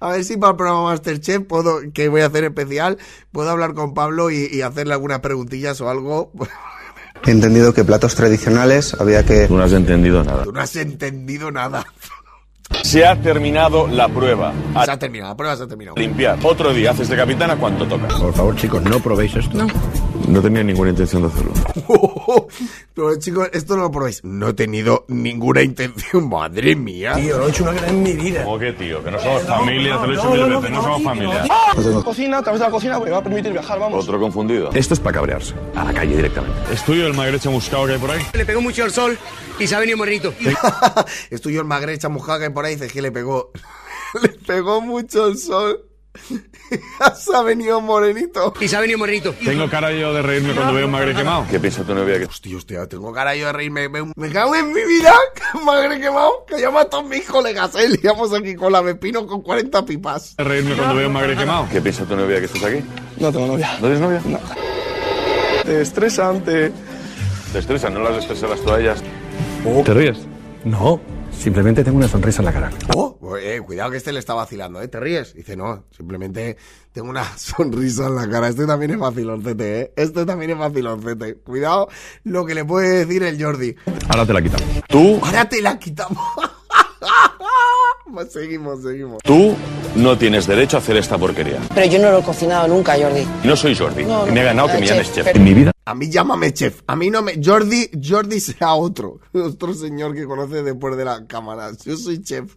[0.00, 2.96] A ver si para el programa Masterchef puedo, que voy a hacer especial,
[3.32, 6.32] puedo hablar con Pablo y, y hacerle algunas preguntillas o algo.
[7.24, 9.48] He entendido que platos tradicionales había que...
[9.48, 10.44] No has entendido nada.
[10.44, 11.84] Tú no has entendido nada.
[12.82, 14.52] Se ha terminado la prueba.
[14.84, 15.96] Se ha terminado, la prueba se ha terminado.
[15.96, 16.38] limpiar.
[16.42, 18.08] Otro día haces de capitana cuánto toca.
[18.08, 19.58] Por favor, chicos, no probéis esto.
[19.58, 19.66] No.
[20.28, 21.52] No tenía ninguna intención de hacerlo.
[22.94, 24.22] Pero chicos, esto no lo probéis.
[24.24, 26.28] No he tenido ninguna intención.
[26.28, 27.14] Madre mía.
[27.14, 28.44] Tío, no he hecho una gran en mi vida.
[28.44, 29.02] ¿Cómo que, tío?
[29.02, 31.44] Que no somos familia, te lo he dicho mil veces, no somos familia.
[32.04, 34.04] Cocina, a través de la cocina, porque va a permitir viajar, vamos.
[34.04, 34.70] Otro confundido.
[34.72, 35.54] Esto es para cabrearse.
[35.74, 36.56] A la calle directamente.
[36.72, 38.22] ¿Es tuyo el magrecha muscado que hay por ahí?
[38.32, 39.18] Le pegó mucho el sol
[39.58, 40.32] y se ha venido morenito.
[41.30, 43.50] Estoy yo el magrecha mojada que por ahí dices que le pegó.
[44.22, 45.84] le pegó mucho el sol.
[47.16, 48.52] se ha venido morenito.
[48.60, 49.32] Y se ha venido morenito.
[49.44, 51.46] Tengo cara yo de reírme cuando veo un magre quemado.
[51.50, 53.88] ¿Qué piensa tu novia que Hostia, hostia, tengo cara yo de reírme.
[53.88, 55.12] Me, me cago en mi vida.
[55.34, 56.44] que Magre quemado.
[56.46, 57.74] Que llama a todos mis colegas.
[57.76, 57.88] Eh.
[58.02, 60.36] Liamos aquí con la Pepino con 40 pipas.
[60.36, 61.66] de reírme cuando veo un magre quemado?
[61.70, 62.82] ¿Qué piensa tu novia que estás aquí?
[63.18, 63.72] No tengo novia.
[63.74, 64.22] ¿No tienes novia?
[64.26, 64.38] No.
[65.72, 66.72] Estresante.
[67.52, 69.02] Te estresan, no las estresas tú a ellas.
[69.84, 70.18] ¿Te ríes?
[70.64, 71.00] No.
[71.42, 72.70] Simplemente tengo una sonrisa en la cara.
[72.94, 74.86] Oh, eh, cuidado que este le está vacilando, ¿eh?
[74.86, 75.34] ¿Te ríes?
[75.34, 76.56] Dice, no, simplemente
[76.92, 78.46] tengo una sonrisa en la cara.
[78.46, 79.92] Este también es faciloncete, ¿eh?
[79.96, 81.34] Este también es faciloncete.
[81.38, 81.88] Cuidado
[82.22, 83.74] lo que le puede decir el Jordi.
[84.08, 84.68] Ahora te la quitamos.
[84.88, 86.18] Tú, Ahora te la quitamos.
[88.12, 89.22] Pues seguimos, seguimos.
[89.24, 89.56] tú
[89.96, 91.58] no tienes derecho a hacer esta porquería.
[91.74, 93.26] Pero yo no lo he cocinado nunca, Jordi.
[93.44, 94.04] No soy Jordi.
[94.04, 94.32] No, no.
[94.32, 95.24] me he ganado que me chef, llames chef.
[95.26, 96.80] pero- En mi vida A mí llámame chef.
[96.86, 97.34] A mí no me...
[97.42, 99.18] Jordi, Jordi sea otro.
[99.32, 101.70] Otro señor que conoce después de la cámara.
[101.84, 102.52] Yo soy chef.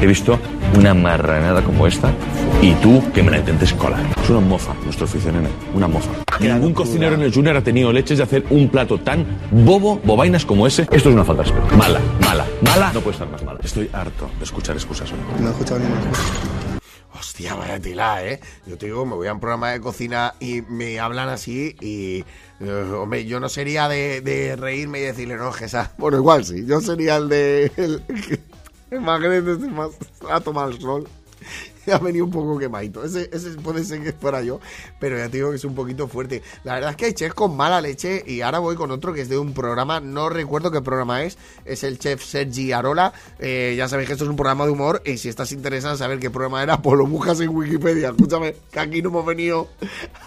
[0.00, 0.38] he visto
[0.78, 2.12] una marranada como esta
[2.62, 4.00] y tú que me la intentes colar.
[4.22, 5.48] Es una mofa, nuestro oficio, nene.
[5.74, 6.10] Una mofa.
[6.40, 10.44] Ningún cocinero en el Junior ha tenido leches de hacer un plato tan bobo, bobainas
[10.46, 10.82] como ese.
[10.82, 11.76] Esto es una falta de respeto.
[11.76, 12.92] Mala, mala, mala.
[12.92, 13.58] No puede estar más mala.
[13.62, 15.18] Estoy harto de escuchar excusas hoy.
[15.40, 16.32] No he escuchado ninguna excusa.
[17.22, 18.40] Hostia, vaya tela, ¿eh?
[18.66, 22.24] Yo te digo, me voy a un programa de cocina y me hablan así y...
[22.58, 25.92] eh, hombre, yo no sería de, reírme y decirle, no, que esa...
[25.98, 26.66] Bueno, igual sí.
[26.66, 27.70] Yo sería el de...
[27.76, 28.02] El,
[28.90, 29.90] el magrete este más
[30.28, 31.06] a tomar el sol.
[31.92, 33.04] Ha venido un poco quemadito.
[33.04, 34.60] Ese, ese puede ser que fuera yo,
[34.98, 36.42] pero ya te digo que es un poquito fuerte.
[36.64, 39.22] La verdad es que hay chefs con mala leche y ahora voy con otro que
[39.22, 43.12] es de un programa, no recuerdo qué programa es, es el chef Sergi Arola.
[43.38, 45.98] Eh, ya sabéis que esto es un programa de humor y si estás interesado en
[45.98, 48.10] saber qué programa era, pues lo buscas en Wikipedia.
[48.10, 49.68] Escúchame, que aquí no hemos venido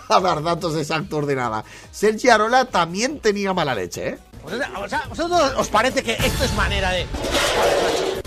[0.09, 1.63] a dar datos exactos de nada.
[1.91, 4.17] Sergi Arola también tenía mala leche, ¿eh?
[4.45, 7.07] O ¿vosotros os parece que esto es manera de...?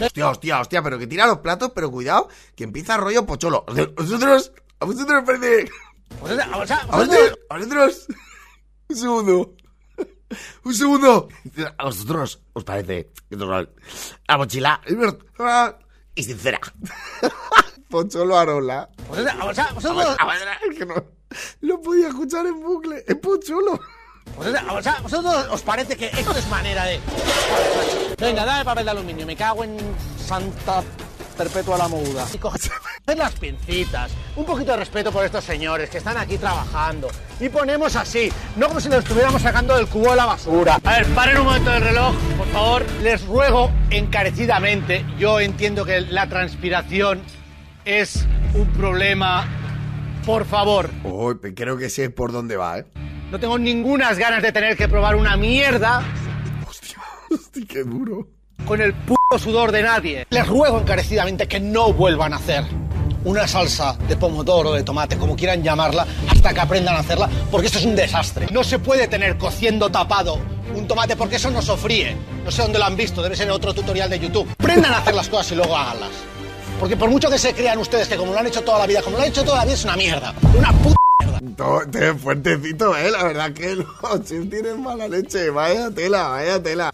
[0.00, 3.64] Hostia, hostia, hostia, pero que tira los platos, pero cuidado, que empieza rollo pocholo.
[3.68, 5.70] A vosotros, a vosotros os parece...
[6.10, 8.06] A vosotros, a vosotros.
[8.88, 9.54] Un segundo.
[10.64, 11.28] Un segundo.
[11.78, 13.70] A vosotros os parece normal.
[14.26, 14.80] La mochila
[16.14, 16.60] y sincera.
[17.90, 18.88] Pocholo Arola.
[19.40, 20.16] A vosotros...
[20.18, 20.94] a que no.
[21.60, 23.04] Lo podía escuchar en bucle.
[23.06, 23.80] Es Pocholo.
[24.36, 27.00] O sea, o sea, ¿vosotros os parece que esto es manera de...?
[28.18, 29.76] Venga, dame papel de aluminio, me cago en
[30.18, 30.82] Santa
[31.36, 32.26] Perpetua la Moguda.
[32.34, 32.70] Y coges
[33.16, 37.08] las pincitas, un poquito de respeto por estos señores que están aquí trabajando.
[37.40, 40.80] Y ponemos así, no como si lo estuviéramos sacando del cubo de la basura.
[40.82, 42.86] A ver, paren un momento el reloj, por favor.
[43.02, 47.22] Les ruego encarecidamente, yo entiendo que la transpiración
[47.84, 49.46] es un problema.
[50.26, 52.84] Por favor, Uy, creo que sé por dónde va, ¿eh?
[53.30, 56.02] No tengo ningunas ganas de tener que probar una mierda
[56.68, 56.98] Hostia,
[57.30, 58.26] hostia, qué duro.
[58.66, 60.26] con el puto sudor de nadie.
[60.30, 62.64] Les ruego encarecidamente que no vuelvan a hacer
[63.24, 67.66] una salsa de pomodoro, de tomate, como quieran llamarla, hasta que aprendan a hacerla, porque
[67.66, 68.46] esto es un desastre.
[68.52, 70.38] No se puede tener cociendo tapado
[70.74, 72.16] un tomate porque eso no sofríe.
[72.44, 74.48] No sé dónde lo han visto, debe ser otro tutorial de YouTube.
[74.52, 76.10] Aprendan a hacer las cosas y luego háganlas.
[76.78, 79.02] Porque por mucho que se crean ustedes que como lo han hecho toda la vida,
[79.02, 80.32] como lo han hecho toda la vida es una mierda.
[80.56, 80.97] Una puta
[81.56, 83.10] Todo, te- fuertecito, eh.
[83.10, 83.86] La verdad que los
[84.24, 85.50] chefs tienen mala leche.
[85.50, 86.90] Vaya tela, vaya tela.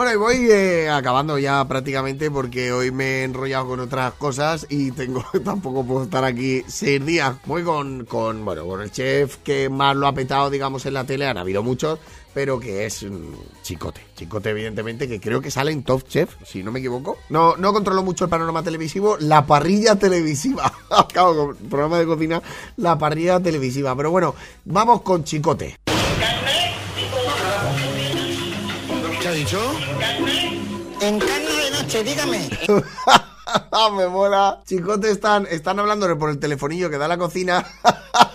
[0.00, 4.66] Bueno, y voy eh, acabando ya prácticamente porque hoy me he enrollado con otras cosas
[4.70, 7.36] y tengo tampoco puedo estar aquí seis días.
[7.44, 11.04] Voy con, con, bueno, con el chef que más lo ha petado, digamos, en la
[11.04, 11.26] tele.
[11.26, 11.98] Han habido muchos,
[12.32, 14.00] pero que es mm, Chicote.
[14.16, 17.18] Chicote, evidentemente, que creo que sale en Top Chef, si no me equivoco.
[17.28, 19.18] No, no controlo mucho el panorama televisivo.
[19.20, 20.72] La parrilla televisiva.
[20.90, 22.42] Acabo con programa de cocina,
[22.78, 23.94] la parrilla televisiva.
[23.94, 24.34] Pero bueno,
[24.64, 25.76] vamos con Chicote.
[31.00, 32.50] En carne de noche, dígame.
[33.96, 34.60] me mola.
[34.66, 37.66] Chicote están, están hablándole por el telefonillo que da la cocina.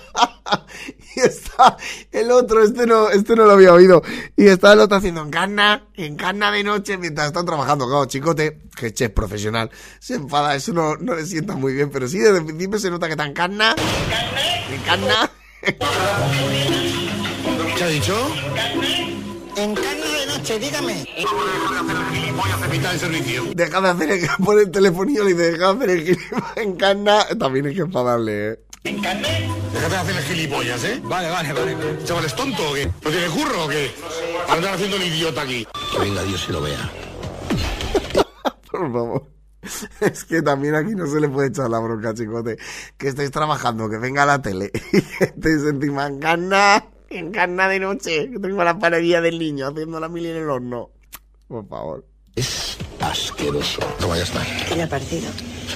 [1.16, 1.78] Y está
[2.12, 4.04] el otro, este no, este no lo había oído.
[4.36, 7.88] Y está el otro haciendo encarna, encarna de noche mientras están trabajando.
[7.88, 11.90] Claro, chicote, que es chef profesional, se enfada, eso no, no le sienta muy bien.
[11.90, 13.76] Pero sí, desde el principio se nota que está encarna,
[14.72, 15.32] encarna.
[17.78, 18.16] ¿Qué ha dicho?
[19.56, 20.05] Encarna
[20.46, 21.08] de noche, dígame.
[23.56, 27.26] Deja de hacer el, pone el telefonillo y deja de hacer el gilipollas en carna.
[27.40, 28.60] También hay que enfadarle, eh.
[28.84, 31.02] Déjate de hacer gilipollas, ¿eh?
[31.04, 31.76] Vale, vale, vale.
[32.04, 32.86] Chaval, ¿es tonto o qué?
[32.86, 33.92] ¿No tiene curro o qué?
[34.50, 35.68] Andar haciendo el idiota aquí.
[35.92, 36.92] Que venga Dios y lo vea.
[38.72, 39.36] Por favor.
[40.00, 42.58] Es que también aquí no se le puede echar la bronca, chicote.
[42.98, 47.68] Que estáis trabajando, que venga la tele y que estéis encima en carna, en carna
[47.68, 48.30] de noche.
[48.32, 50.90] Que tengo la paredilla del niño haciendo la mili en el horno.
[51.48, 52.06] Por favor.
[52.36, 53.80] Es asqueroso.
[54.00, 54.42] Toma, ya está.
[54.68, 55.30] ¿Qué le ha parecido?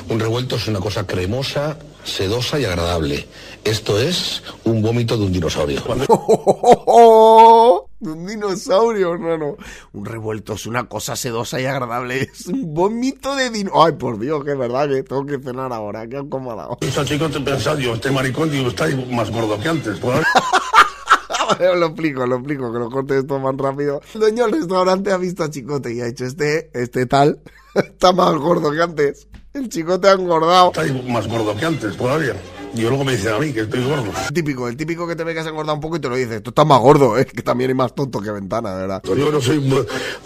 [0.09, 3.27] Un revuelto es una cosa cremosa, sedosa y agradable.
[3.63, 5.81] Esto es un vómito de un dinosaurio.
[7.99, 9.57] De un dinosaurio, hermano.
[9.91, 12.21] Un revuelto es una cosa sedosa y agradable.
[12.21, 13.85] Es un vómito de dinosaurio.
[13.85, 16.07] Ay, por Dios, que es verdad que tengo que cenar ahora.
[16.07, 16.77] Qué acomodado.
[16.79, 19.99] Estos chicos te pensan, yo, este maricón, digo, está más gordo que antes.
[21.59, 24.01] Lo explico, lo explico, que lo corte esto más rápido.
[24.13, 27.41] El dueño del restaurante ha visto a Chicote y ha dicho, este, este tal,
[27.75, 29.27] está más gordo que antes.
[29.53, 30.71] El Chicote ha engordado.
[30.73, 32.35] está más gordo que antes, todavía.
[32.73, 34.11] Y luego me dicen a mí que estoy gordo.
[34.31, 36.43] Típico, el típico que te ve que has engordado un poco y te lo dices,
[36.43, 39.01] tú estás más gordo, eh, que también hay más tonto que ventana, de verdad.
[39.03, 39.85] Yo no soy un,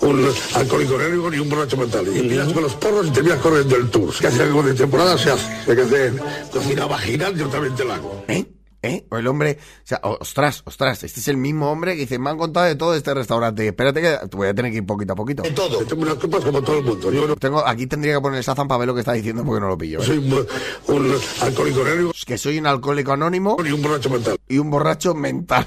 [0.10, 2.06] un alcohólico enérgico ni un borracho mental.
[2.16, 4.13] Y miras con los porros y te miras corriendo el tour.
[4.13, 5.46] Si hace algo de temporada, se hace.
[5.70, 6.13] Hay que hacer
[6.52, 8.26] cocina vaginal, yo también te la hago.
[8.28, 8.53] ¿Eh?
[8.86, 9.06] ¿Eh?
[9.10, 12.30] O el hombre, o sea, ostras, ostras, este es el mismo hombre que dice, me
[12.30, 13.65] han contado de todo este restaurante.
[13.65, 15.41] Espérate que te voy a tener que ir poquito a poquito.
[15.41, 15.86] De todo.
[15.86, 17.10] Tengo unas copas como todo el mundo.
[17.10, 19.43] Yo no Tengo, aquí tendría que poner el Sazan para ver lo que está diciendo
[19.46, 20.02] porque no lo pillo.
[20.02, 20.06] ¿eh?
[20.06, 20.46] soy un,
[20.88, 24.38] un alcohólico enérgico Que soy un alcohólico anónimo ni un borracho mental.
[24.50, 25.65] y un borracho mental.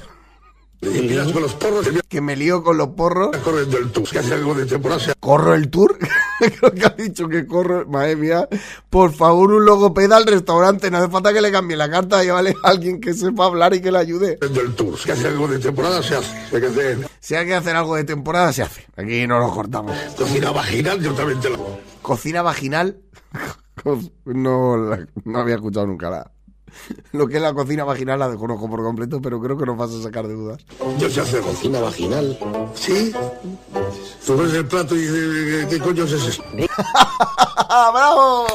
[0.79, 3.35] Con los porros Que me lío con los porros.
[3.37, 4.07] corriendo el tour.
[4.07, 5.13] Si hace algo de temporada, se.
[5.19, 5.97] Corro el tour.
[6.39, 7.85] Creo que ha dicho que corro.
[7.87, 8.47] Madre mía.
[8.89, 10.91] Por favor, un logopeda al restaurante.
[10.91, 12.23] No hace falta que le cambie la carta.
[12.23, 14.37] Llévale a alguien que sepa hablar y que le ayude.
[14.37, 14.97] corriendo el tour.
[14.97, 16.31] Si hace algo de temporada, se hace.
[16.53, 18.85] Hay que hacer Si hay que hacer algo de temporada, se hace.
[18.95, 19.97] Aquí no lo cortamos.
[20.15, 21.79] cocina vaginal, yo también te hago.
[22.01, 22.99] Cocina vaginal.
[24.25, 24.75] No,
[25.23, 26.31] no había escuchado nunca la.
[27.11, 29.91] Lo que es la cocina vaginal la desconozco por completo, pero creo que nos vas
[29.91, 30.65] a sacar de dudas.
[30.97, 32.37] Yo sé hacer cocina vaginal.
[32.73, 33.13] ¿Sí?
[34.25, 36.43] Tú ves el plato y dices, ¿qué coño es eso?
[37.93, 38.47] ¡Bravo!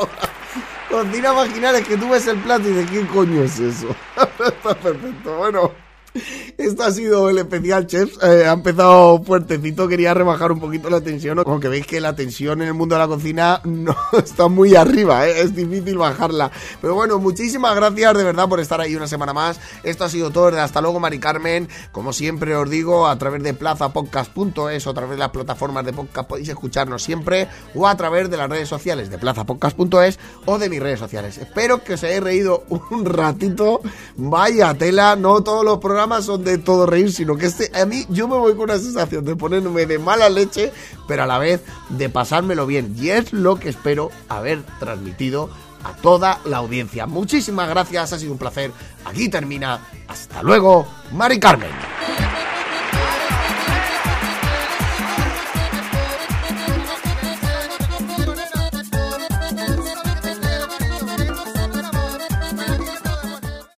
[0.91, 3.89] Cocina vaginal es que tú ves el plato y dices, ¿qué coño es eso?
[4.47, 5.37] Está perfecto.
[5.37, 5.73] Bueno,
[6.59, 8.19] esto ha sido el especial, chefs.
[8.23, 9.89] Eh, ha empezado fuertecito.
[9.89, 11.43] Quería rebajar un poquito la tensión.
[11.45, 15.27] Aunque veis que la tensión en el mundo de la cocina no está muy arriba.
[15.27, 15.41] ¿eh?
[15.43, 16.51] Es difícil bajarla.
[16.81, 19.61] Pero bueno, muchísimas gracias de verdad por estar ahí una semana más.
[19.83, 20.49] Esto ha sido todo.
[20.61, 21.69] Hasta luego, Mari Carmen.
[21.93, 25.93] Como siempre os digo, a través de plazapodcast.es o a través de las plataformas de
[25.93, 30.69] podcast podéis escucharnos siempre o a través de las redes sociales de plazapodcast.es o de
[30.69, 31.39] mis redes sociales.
[31.39, 33.81] Espero que os hayáis reído un ratito.
[34.17, 38.05] Vaya tela, no todos los programas son de todo reír, sino que este, a mí
[38.09, 40.73] yo me voy con una sensación de ponerme de mala leche,
[41.07, 41.61] pero a la vez
[41.91, 42.93] de pasármelo bien.
[42.99, 45.49] Y es lo que espero haber transmitido
[45.85, 47.07] a toda la audiencia.
[47.07, 48.73] Muchísimas gracias, ha sido un placer.
[49.05, 49.79] Aquí termina.
[50.09, 51.71] Hasta luego, Mari Carmen.